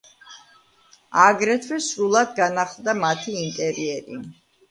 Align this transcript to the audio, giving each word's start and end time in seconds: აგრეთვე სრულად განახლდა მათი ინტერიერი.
აგრეთვე 1.23 1.77
სრულად 1.89 2.33
განახლდა 2.39 2.95
მათი 3.03 3.35
ინტერიერი. 3.43 4.17